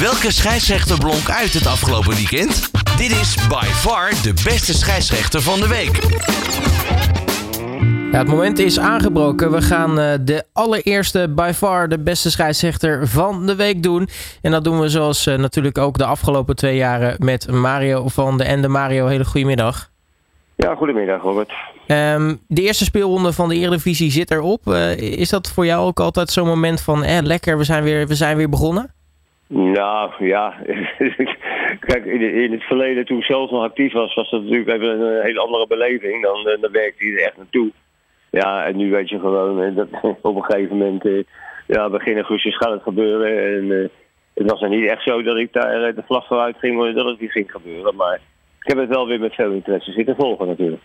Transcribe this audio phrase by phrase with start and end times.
[0.00, 2.70] Welke scheidsrechter blonk uit het afgelopen weekend?
[2.96, 5.96] Dit is by far de beste scheidsrechter van de week.
[8.12, 9.50] Ja, het moment is aangebroken.
[9.50, 14.08] We gaan uh, de allereerste, by far de beste scheidsrechter van de week doen.
[14.42, 18.38] En dat doen we zoals uh, natuurlijk ook de afgelopen twee jaren met Mario van
[18.38, 18.68] de Ende.
[18.68, 19.90] Mario, hele goedemiddag.
[20.56, 21.52] Ja, goedemiddag Robert.
[21.86, 24.60] Um, de eerste speelronde van de Eredivisie zit erop.
[24.66, 28.06] Uh, is dat voor jou ook altijd zo'n moment van, eh, lekker, we zijn weer,
[28.06, 28.96] we zijn weer begonnen?
[29.48, 30.54] Nou, ja.
[31.86, 35.22] Kijk, in, het verleden toen ik zelf nog actief was, was dat natuurlijk even een
[35.22, 36.22] hele andere beleving.
[36.22, 37.70] Dan, dan werkte je er echt naartoe.
[38.30, 39.88] Ja, en nu weet je gewoon dat
[40.22, 41.22] op een gegeven moment, uh,
[41.66, 43.56] ja, begin augustus gaat het gebeuren.
[43.56, 43.90] En
[44.34, 47.20] het was dan niet echt zo dat ik daar de vlag vooruit ging, dat het
[47.20, 47.94] niet ging gebeuren.
[47.96, 48.20] Maar
[48.60, 50.82] ik heb het wel weer met veel interesse zitten volgen natuurlijk.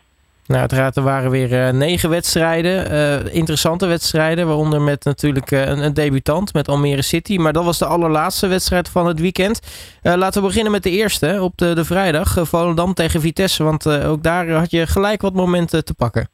[0.47, 2.91] Nou, uiteraard, er waren weer uh, negen wedstrijden.
[2.91, 7.37] Uh, interessante wedstrijden, waaronder met natuurlijk uh, een, een, debutant met Almere City.
[7.37, 9.59] Maar dat was de allerlaatste wedstrijd van het weekend.
[10.01, 12.47] laten we beginnen met de eerste op de, de vrijdag.
[12.47, 16.27] Volendam tegen Vitesse, want ook daar had je gelijk wat momenten te pakken.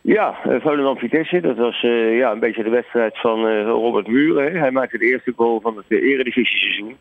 [0.00, 1.80] Ja, Volendam-Vitesse, dat was
[2.20, 4.60] ja, een beetje de wedstrijd van Robert Muren.
[4.60, 6.96] Hij maakte de eerste goal van het eredivisie seizoen.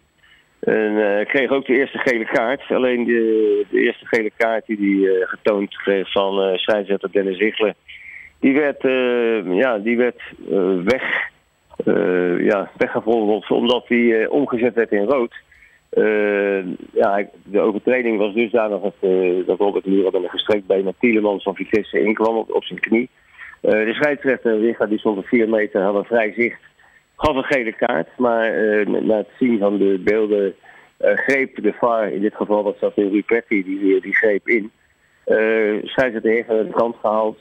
[0.59, 2.61] En uh, kreeg ook de eerste gele kaart.
[2.69, 7.37] Alleen de, de eerste gele kaart die hij uh, getoond kreeg van uh, scheidsrechter Dennis
[7.37, 7.73] Ziegler.
[8.39, 8.81] Die werd,
[9.55, 10.21] ja, die werd
[10.83, 11.29] weg,
[12.37, 15.33] ja, weggevonden omdat hij omgezet werd in rood.
[16.93, 18.93] ja, de overtreding was dusdanig dat,
[19.45, 22.79] dat Robert Muren met een gestrekt been naar Tielemans van Vitesse inkwam op, op zijn
[22.79, 23.09] knie.
[23.61, 26.59] de scheidsrechter Richard die stond op 4 meter, had een vrij zicht
[27.19, 28.07] gaf een gele kaart.
[28.17, 30.53] Maar uh, na het zien van de beelden
[30.99, 34.71] uh, greep de VAR, in dit geval was dat in Rupetti, die, die greep in.
[35.25, 37.37] Uh, scheidsrechter heeft aan de kant gehaald.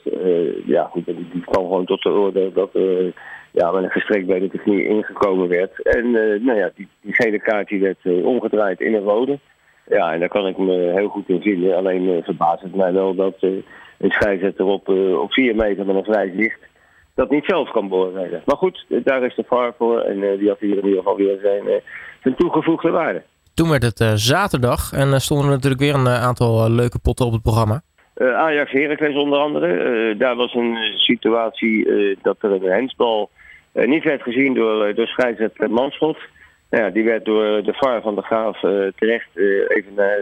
[0.65, 3.11] Ja, goed, die, kwam gewoon tot de orde dat uh,
[3.51, 5.81] ja, met een gestrekt bij de techniek ingekomen werd.
[5.81, 6.11] En
[6.43, 9.39] nou ja, die, gele kaart die werd omgedraaid in een rode.
[9.87, 11.75] Ja, en daar kan ik me heel goed in vinden.
[11.75, 14.87] Alleen verbaast het mij wel dat een scheidsrechter op,
[15.19, 16.68] op vier meter met een vrij zicht
[17.19, 18.41] dat niet zelf kan beoordelen.
[18.45, 21.15] Maar goed, daar is de VAR voor en uh, die had hier in ieder geval
[21.15, 21.73] weer zijn, uh,
[22.23, 23.23] zijn toegevoegde waarde.
[23.53, 27.31] Toen werd het uh, zaterdag en stonden er natuurlijk weer een aantal leuke potten op
[27.31, 27.81] het programma.
[28.15, 30.17] Ajax Heracles onder andere.
[30.17, 31.87] daar was een situatie
[32.21, 33.29] dat er een hensbal
[33.73, 36.17] niet werd gezien door, door scheidsrechter Manschot.
[36.69, 38.59] Nou ja, die werd door de VAR van de Graaf
[38.95, 39.29] terecht
[39.67, 40.19] even naar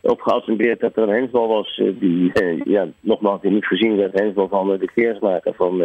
[0.00, 2.32] op geattendeerd dat er een hensbal was die
[2.64, 4.18] ja, nogmaals niet gezien werd.
[4.18, 5.82] Hensbal van de keersmaker van,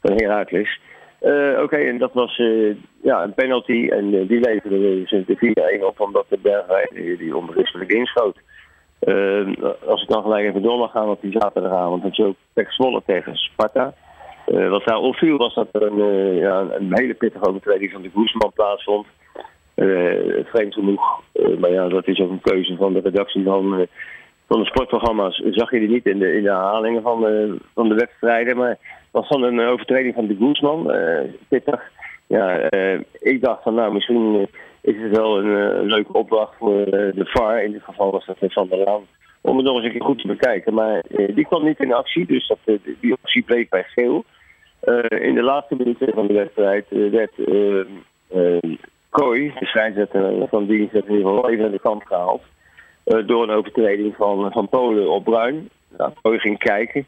[0.00, 0.78] van Herakles.
[1.20, 3.88] Uh, Oké, en dat was uh, ja, een penalty.
[3.90, 8.36] En uh, die leverde ze de 4-1 op omdat de Bergwijn die onberispelijk inschoot.
[9.86, 12.68] als ik dan gelijk even door mag gaan op die zaterdagavond, had je ook Pek
[13.06, 13.94] tegen Sparta.
[14.46, 18.52] wat daar opviel was dat er een, ja, een hele pittige overtreding van de Guzman
[18.54, 19.06] plaatsvond.
[20.44, 21.22] vreemd genoeg,
[21.58, 23.86] maar ja, dat is ook een keuze van de redactie van
[24.48, 27.88] van de sportprogramma's zag je die niet in de, in de herhalingen van de, van
[27.88, 28.56] de wedstrijden.
[28.56, 28.78] Maar het
[29.10, 31.82] was dan een overtreding van de Guzman, uh, pittig.
[32.26, 34.48] Ja, uh, ik dacht van nou, misschien
[34.80, 37.62] is het wel een, leuke opdracht voor de VAR.
[37.62, 39.02] In dit geval was dat Van der Laan.
[39.40, 40.74] Om het nog eens een keer goed te bekijken.
[40.74, 41.02] Maar
[41.34, 44.24] die kwam niet in actie, dus dat, die actie bleef bij geel.
[45.08, 47.32] in de laatste minuten van de wedstrijd werd
[49.10, 52.42] Kooi, de scheidsrechter van dienst, in ieder geval even aan de kant gehaald.
[53.08, 55.68] Eh, door een overtreding van, van Polen op Bruin.
[55.96, 57.06] Nou, Polen ging kijken.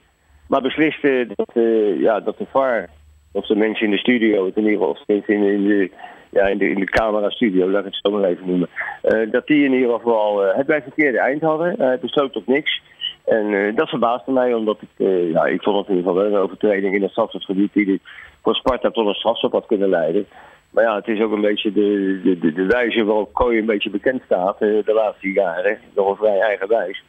[0.48, 2.88] Maar besliste dat, uh, ja, dat de VAR,
[3.32, 5.90] of de mensen in de studio, in ieder geval in, in, de,
[6.30, 8.68] ja, in, de, in de camera-studio, laat ik het zo maar even noemen.
[9.02, 11.74] Uh, dat die in ieder geval uh, het bij verkeerde eind hadden.
[11.78, 12.82] Hij besloot tot niks.
[13.24, 16.94] En dat verbaasde mij, omdat ik, ja, ik vond het in ieder geval een overtreding
[16.94, 18.00] in het strafschopgebied die
[18.42, 20.26] voor Sparta tot een strafschop had kunnen leiden.
[20.70, 23.90] Maar ja, het is ook een beetje de, de, de, wijze waarop Kooi een beetje
[23.90, 25.78] bekend staat uh, de laatste jaren.
[25.94, 27.02] Nog een vrij eigenwijs.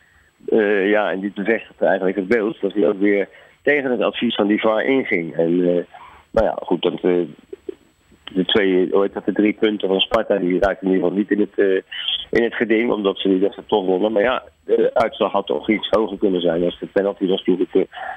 [0.48, 3.30] Uh, ja, en dit bevestigt eigenlijk het beeld dat hij ook weer
[3.62, 5.36] tegen het advies van die VAR inging.
[5.36, 5.84] En uh,
[6.32, 10.88] nou ja, goed, dat, de twee, ooit dat de drie punten van Sparta, die raakten
[10.88, 11.84] in ieder geval niet in het,
[12.30, 14.12] in het geding, omdat ze niet echt toch wonnen.
[14.12, 17.44] Maar ja, de uitslag had toch iets hoger kunnen zijn als de penalty was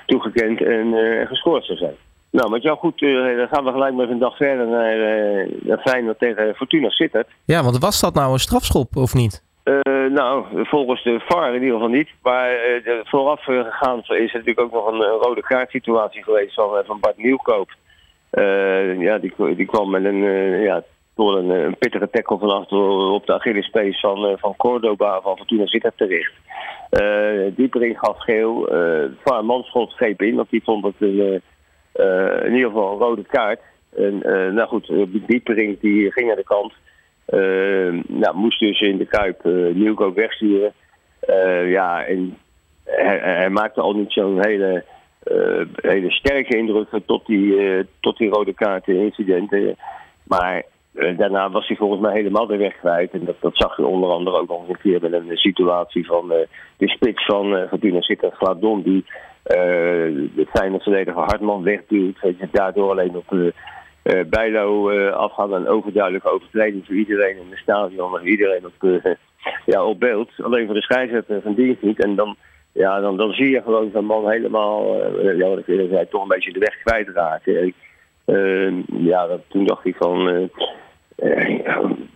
[0.07, 0.95] toegekend en
[1.27, 1.97] gescoord zou zijn.
[2.35, 5.51] Nou, met jou goed, uh, dan gaan we gelijk met een dag verder naar, uh,
[5.63, 7.29] naar Feyenoord tegen Fortuna Sittard.
[7.45, 9.45] Ja, want was dat nou een strafschop of niet?
[9.65, 12.09] Uh, nou, volgens de VAR in ieder geval niet.
[12.23, 16.85] Maar uh, vooraf gegaan is er natuurlijk ook nog een, rode kaart situatie geweest van,
[16.85, 17.71] van Bart Nieuwkoop.
[18.99, 20.23] ja, die, die kwam met een,
[20.61, 20.83] ja,
[21.15, 25.67] door een, een pittige tackle van achter op de Achillespees van, van Cordoba van Fortuna
[25.67, 26.33] Sittard terecht.
[27.57, 28.69] Diepering gaf geel.
[29.25, 31.41] VAR Manschot greep in, want die vond het een uh,
[32.45, 33.61] in ieder geval een rode kaart.
[33.97, 34.93] En uh, nou goed,
[35.27, 36.73] Diepering die ging naar de kant.
[38.07, 40.73] nou, moest dus in de Kuip uh, Nieuwkoop wegsturen.
[41.67, 42.39] ja, en
[42.85, 44.85] hij, hij, maakte al niet zo'n hele,
[45.75, 49.77] hele sterke indruk tot die, tot die rode kaarten incidenten.
[50.23, 50.63] Maar
[51.17, 53.13] daarna was hij volgens mij helemaal de weg kwijt.
[53.13, 56.29] En dat, dat zag je onder andere ook nog een keer met een situatie van
[56.77, 58.83] de spits van Fortuna Sittard Gladon.
[58.83, 59.05] Die
[59.45, 62.21] de fijne verdediger Hartman wegduwt.
[62.21, 63.53] Dat je daardoor alleen op de
[64.05, 65.53] uh, Bijlo uh, afgaan.
[65.53, 68.19] Een overduidelijke overtreding voor iedereen in het stadion.
[68.19, 69.05] En iedereen op, uh,
[69.67, 70.31] ja, op beeld.
[70.43, 72.03] Alleen voor de scheidsrechter van die niet.
[72.03, 72.37] En dan,
[72.73, 76.23] ja, dan, dan zie je gewoon zo'n man helemaal, ja, wat ik eerder zei, toch
[76.23, 77.75] een beetje de weg kwijtraken.
[78.87, 80.51] ja, dat, toen dacht ik van,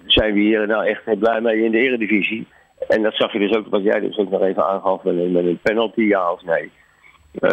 [0.07, 2.47] zijn we hier nou echt blij mee in de eredivisie?
[2.89, 5.59] En dat zag je dus ook, wat jij dus ook nog even aangaf, met een
[5.63, 6.71] penalty, ja of nee.
[7.35, 7.51] Uh,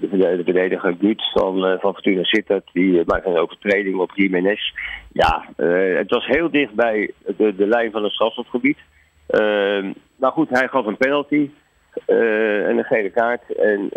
[0.00, 4.72] de verdediger Gut van, uh, van Fortuna Sittard, die maakte een overtreding op Jiménez.
[5.12, 5.44] Ja,
[5.96, 8.78] het was heel dicht bij de, de lijn van het strafschopgebied.
[10.16, 11.50] maar goed, hij gaf een penalty
[12.06, 13.56] en een gele kaart.
[13.56, 13.90] En,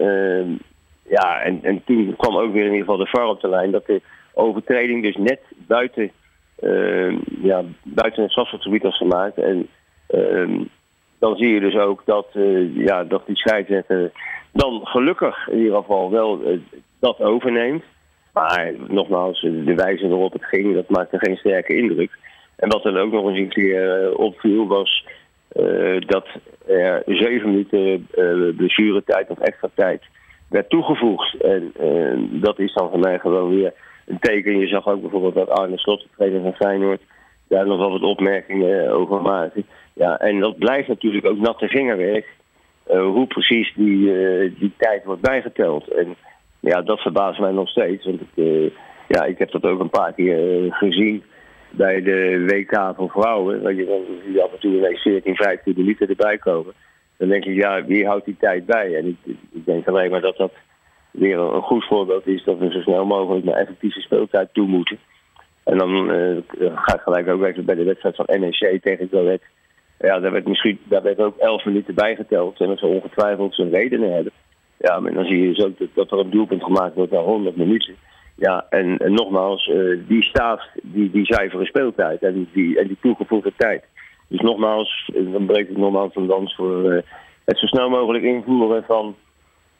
[1.03, 3.71] ja, en, en toen kwam ook weer in ieder geval de VAR op de lijn
[3.71, 4.01] dat de
[4.33, 6.11] overtreding dus net buiten,
[7.41, 9.37] ja, buiten het strafschopgebied was gemaakt.
[9.37, 9.69] En
[11.21, 12.27] dan zie je dus ook dat,
[12.73, 14.11] ja, dat die scheidsrechter
[14.51, 16.59] dan gelukkig in ieder geval wel uh,
[16.99, 17.83] dat overneemt.
[18.33, 22.17] Maar nogmaals, de wijze waarop het ging, dat maakte geen sterke indruk.
[22.55, 25.05] En wat dan ook nog eens een keer uh, opviel, was
[25.99, 26.27] dat
[26.67, 28.07] er zeven minuten
[28.55, 30.03] blessuretijd of extra tijd
[30.49, 31.41] werd toegevoegd.
[31.41, 31.73] En
[32.31, 33.73] dat is dan voor mij gewoon weer
[34.05, 34.57] een teken.
[34.57, 37.01] Je zag ook bijvoorbeeld dat Arne Slot, de trainer van Feyenoord,
[37.47, 39.63] daar nog wel wat opmerkingen over maakte.
[39.93, 42.27] Ja, en dat blijft natuurlijk ook natte vingerwerk.
[42.83, 45.87] Eh, hoe precies die, eh, die tijd wordt bijgeteld.
[45.87, 46.15] En
[46.59, 48.05] ja, dat verbaast mij nog steeds.
[48.05, 48.71] Want ik, eh,
[49.07, 51.23] ja, ik heb dat ook een paar keer gezien
[51.69, 53.63] bij de WK voor vrouwen.
[53.63, 56.73] Dat je dan zie af en toe ineens 14, 15 minuten erbij komen.
[57.17, 58.95] Dan denk ik, ja, wie houdt die tijd bij?
[58.95, 60.53] En ik, ik denk alleen maar dat dat
[61.11, 64.97] weer een goed voorbeeld is dat we zo snel mogelijk naar effectieve speeltijd toe moeten.
[65.63, 66.07] En dan
[66.57, 69.37] ga ik gelijk ook even bij de wedstrijd van NEC tegen Go
[70.01, 72.59] ja, daar werd, misschien, daar werd ook elf minuten bijgeteld.
[72.59, 74.31] En dat ze ongetwijfeld zijn redenen hebben.
[74.77, 77.55] Ja, maar dan zie je dus ook dat, er een doelpunt gemaakt wordt na 100
[77.55, 77.95] minuten.
[78.35, 82.97] Ja, en, en nogmaals, uh, die staat die, die zuivere speeltijd en die, en die
[83.01, 83.83] toegevoegde tijd.
[84.27, 87.01] Dus nogmaals, eh, dan breek ik nogmaals van dans voor uh,
[87.45, 89.15] het zo snel mogelijk invoeren van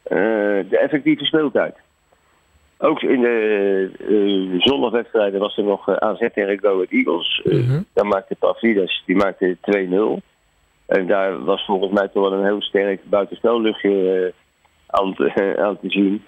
[0.03, 1.75] de effectieve speeltijd.
[2.83, 7.41] Ook in de uh, zondagwedstrijden was er nog uh, AZ tegen Go Ahead Eagles.
[7.43, 7.85] Uh, mm-hmm.
[7.93, 9.57] Daar maakte Pavlidis, die maakte
[10.19, 10.23] 2-0.
[10.85, 14.33] En daar was volgens mij toch wel een heel sterk buitenspelluchtje
[14.87, 16.23] aan, te, aan te zien.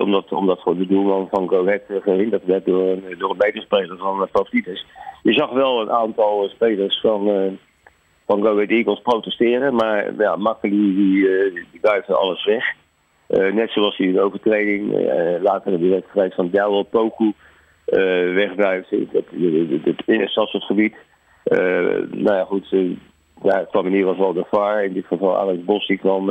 [0.00, 3.96] omdat, omdat voor de doelman van Go Ahead gehinderd werd door, een, door een medespeler
[3.96, 4.86] van Pavlidis.
[5.22, 7.24] Je zag wel een aantal spelers van,
[8.26, 9.74] van Go Ahead Eagles protesteren.
[9.74, 12.78] Maar ja, Makkeli die, die buiten alles weg.
[13.30, 17.32] Uh, net zoals hij de overtreding uh, later in de wedstrijd van Douwe Poku
[18.34, 19.24] wegbuigt het,
[20.06, 20.94] in het stadsgebied.
[22.10, 22.74] nou ja, goed,
[23.42, 24.84] ja, kwam in ieder geval de VAR.
[24.84, 26.30] In dit geval Alex Bos, kwam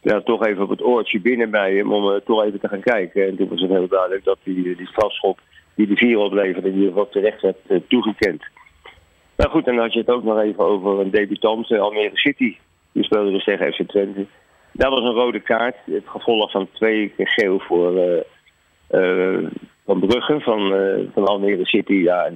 [0.00, 3.26] ja, toch even op het oortje binnen bij hem om toch even te gaan kijken.
[3.26, 5.38] En toen was het heel duidelijk dat die, die strafschop
[5.74, 8.44] die de vier opleverde in ieder geval terecht werd toegekend.
[9.36, 12.56] Nou goed, en dan had je het ook nog even over een debutant, Almere City.
[12.92, 14.26] Die speelde dus tegen FC Twente.
[14.72, 15.76] Dat was een rode kaart.
[15.84, 18.22] Het gevolg van twee keer geel voor
[18.90, 19.48] uh,
[19.84, 21.92] Van Brugge van, uh, van Almere City.
[21.92, 22.30] Ja,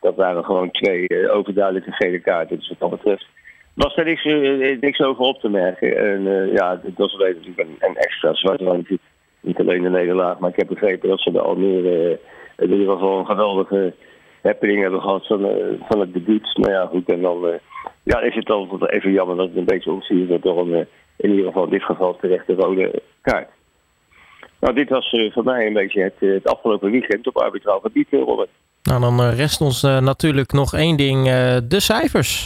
[0.00, 2.56] dat waren gewoon twee overduidelijke gele kaarten.
[2.58, 3.26] Dus wat dat betreft
[3.74, 4.24] was er niks,
[4.80, 5.96] niks over op te merken.
[5.96, 8.98] En ja, dat was natuurlijk een, een extra zwart randje.
[9.40, 12.18] Niet alleen de nederlaag, maar ik heb begrepen dat ze de Almere
[12.56, 13.94] in ieder geval een geweldige
[14.42, 15.50] happening hebben gehad van,
[15.88, 16.56] van het debuut.
[16.56, 17.58] Nou ja, goed, en dan
[18.02, 21.30] ja, is het dan even jammer dat het een beetje omziet dat door een in
[21.30, 23.48] ieder geval in dit geval terecht de rode kaart.
[24.60, 27.80] Nou, dit was uh, voor mij een beetje het, uh, het afgelopen weekend op arbitraal
[27.80, 28.48] gebied, uh, Robert.
[28.82, 31.24] Nou, dan rest ons natuurlijk nog één ding:
[31.68, 32.44] de cijfers.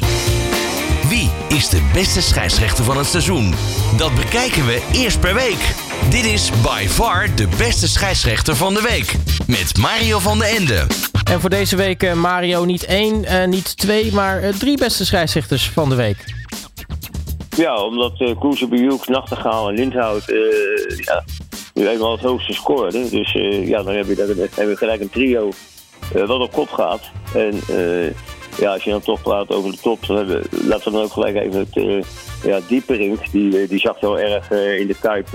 [1.08, 3.50] Wie is de beste scheidsrechter van het seizoen?
[3.98, 5.74] Dat bekijken we eerst per week.
[6.10, 9.14] Dit is by far de beste scheidsrechter van de week.
[9.46, 10.86] Met Mario van den Ende.
[11.30, 15.96] En voor deze week, Mario, niet één, niet twee, maar drie beste scheidsrechters van de
[15.96, 16.39] week.
[17.60, 21.24] Ja, omdat uh, Koezebejoek, Nachtegaal en Lindhout uh, ja,
[21.74, 23.10] nu het hoogste scoorden.
[23.10, 25.50] Dus uh, ja, dan heb je, dan gelijk een trio
[26.12, 27.00] wat op kop gaat.
[27.34, 27.60] En
[28.58, 31.12] ja, als je dan toch praat over de top, dan hebben, laten we dan ook
[31.12, 32.06] gelijk even het
[32.42, 33.30] ja, Dieperink.
[33.32, 35.28] Die, die zag heel erg in de kuip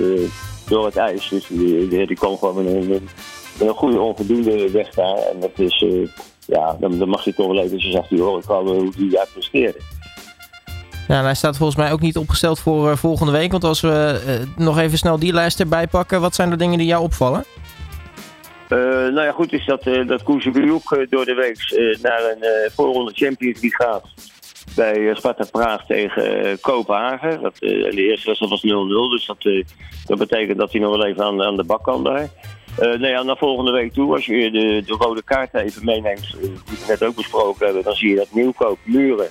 [0.67, 1.29] door het ijs.
[1.29, 3.09] Dus die, die, die kwam gewoon met een,
[3.59, 5.17] een goede onvoldoende weg daar.
[5.17, 5.85] En dat is
[6.45, 9.27] ja, dan, dan mag je toch wel eventjes achter je horen komen hoe die daar
[9.33, 9.79] presteerde.
[11.07, 13.51] Ja, en hij staat volgens mij ook niet opgesteld voor uh, volgende week.
[13.51, 16.77] Want als we uh, nog even snel die lijst erbij pakken, wat zijn de dingen
[16.77, 17.43] die jou opvallen?
[18.69, 20.23] Uh, nou ja, goed is dat, uh, dat
[21.09, 24.03] door de week naar een voorronde Champions League gaat.
[24.75, 27.41] Bij Sparta Praag tegen Kopenhagen.
[27.41, 28.65] Dat, de eerste wedstrijd was 0-0,
[29.09, 29.65] dus dat,
[30.05, 32.29] dat betekent dat hij nog wel even aan, aan de bak kan daar.
[32.77, 36.51] nou ja, naar volgende week toe, als je de, de rode kaart even meeneemt, die
[36.65, 39.29] we net ook besproken hebben, dan zie je dat Nieuwkoop, Muren,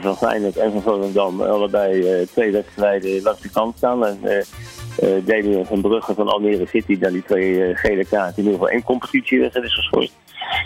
[0.00, 4.06] van Feyenoord en van Volendam allebei uh, twee wedstrijden langs de kant staan.
[4.06, 8.52] En uh, Damien van Brugge van Almere City dan die twee gele kaarten in ieder
[8.52, 10.12] geval één competitiewedstrijd is geschorst.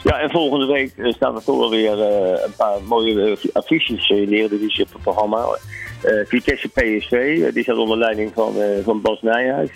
[0.03, 2.01] Ja, en volgende week staan er toch wel weer
[2.45, 5.59] een paar mooie affiches in de op het programma.
[6.27, 8.55] Vitesse PSV, die staat onder leiding van,
[8.85, 9.71] van Bas Nijhuis.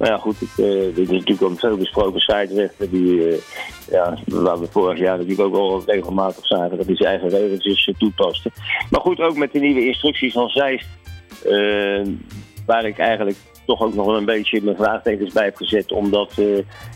[0.00, 3.36] Nou ja, goed, het, uh, dit is natuurlijk een veel besproken scheidsrechter die, uh,
[3.90, 7.86] ja, waar we vorig jaar natuurlijk ook al regelmatig zagen dat hij zijn eigen regeltjes
[7.86, 8.50] uh, toepaste.
[8.90, 10.86] Maar goed, ook met de nieuwe instructies van Zeist,
[12.66, 13.36] waar ik eigenlijk
[13.70, 16.32] toch ook nog wel een beetje mijn vraagtekens bij heb gezet, omdat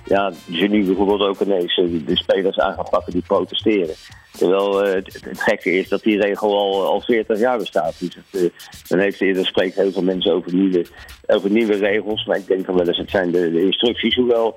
[0.05, 1.75] ja, ze nu bijvoorbeeld ook ineens
[2.07, 3.95] de spelers aan gaan pakken die protesteren.
[4.39, 7.95] Terwijl het, het, gekke is dat die regel al, al 40 jaar bestaat.
[7.99, 8.53] Dus het,
[8.89, 10.87] dan heeft eerder spreekt heel veel mensen over nieuwe,
[11.27, 12.25] over nieuwe regels.
[12.25, 14.15] Maar ik denk van wel eens, het zijn de, de instructies.
[14.15, 14.57] Hoewel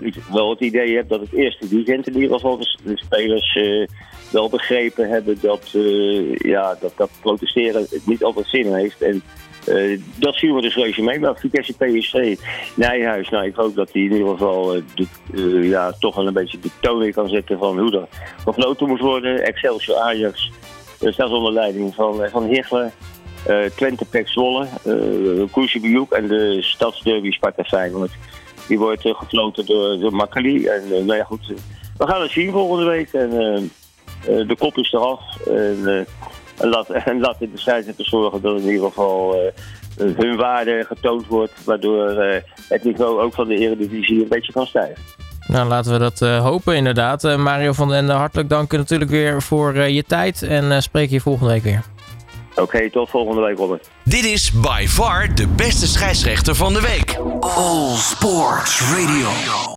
[0.00, 3.58] ik wel het idee heb dat het eerste weekend in ieder geval de, de spelers
[4.30, 5.70] wel begrepen hebben dat,
[6.34, 9.02] ja, dat, dat protesteren niet altijd zin heeft.
[9.02, 9.22] En
[9.68, 11.20] uh, dat zien we dus reuze mee.
[11.20, 15.92] Maar Vitesse PSC, Nijhuis, nou ik hoop dat hij in ieder geval de, uh, ja,
[15.92, 18.08] toch wel een beetje de toon weer kan zetten van hoe er
[18.44, 19.44] gefloten moet worden.
[19.44, 20.50] Excelsior Ajax
[21.00, 22.92] staat onder leiding van, van Hichler.
[23.76, 28.10] Twente Pek Zwolle, uh, en de Stadsderby Sparta Feyenoord.
[28.68, 30.66] Die wordt gefloten door, door Makkeli.
[30.66, 31.52] En nou ja goed,
[31.98, 33.12] we gaan het zien volgende week.
[33.12, 33.30] En
[34.46, 35.46] de kop is eraf.
[35.46, 36.06] En,
[36.62, 41.26] en laat, en laat de scheidsrechter zorgen dat in ieder geval uh, hun waarde getoond
[41.26, 41.52] wordt.
[41.64, 42.34] Waardoor uh,
[42.68, 44.96] het niveau ook van de Eredivisie een beetje kan stijgen.
[45.46, 47.36] Nou, laten we dat uh, hopen inderdaad.
[47.36, 50.42] Mario van den Ende, hartelijk dank natuurlijk weer voor je tijd.
[50.42, 51.82] En spreek je volgende week weer.
[52.50, 53.90] Oké, okay, tot volgende week Robert.
[54.04, 57.18] Dit is by far de beste scheidsrechter van de week.
[57.40, 59.70] All Sports Radio.